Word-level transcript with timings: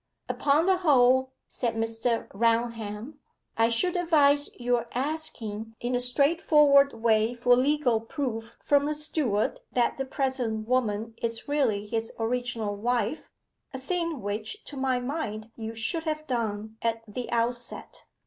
'Upon 0.27 0.65
the 0.65 0.77
whole,' 0.77 1.31
said 1.47 1.75
Mr. 1.75 2.27
Raunham, 2.33 3.19
'I 3.55 3.69
should 3.69 3.95
advise 3.95 4.49
your 4.59 4.87
asking 4.95 5.75
in 5.79 5.93
a 5.93 5.99
straightforward 5.99 6.93
way 6.93 7.35
for 7.35 7.55
legal 7.55 7.99
proof 8.01 8.57
from 8.63 8.85
the 8.87 8.95
steward 8.95 9.59
that 9.71 9.99
the 9.99 10.05
present 10.05 10.67
woman 10.67 11.13
is 11.21 11.47
really 11.47 11.85
his 11.85 12.11
original 12.17 12.75
wife 12.75 13.29
a 13.75 13.79
thing 13.79 14.23
which, 14.23 14.63
to 14.63 14.75
my 14.75 14.99
mind, 14.99 15.51
you 15.55 15.75
should 15.75 16.05
have 16.05 16.25
done 16.25 16.77
at 16.81 17.03
the 17.07 17.31
outset. 17.31 18.05